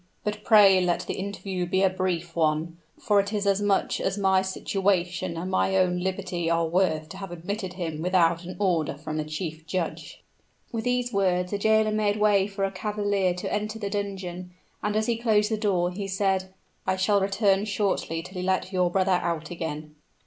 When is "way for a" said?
12.17-12.71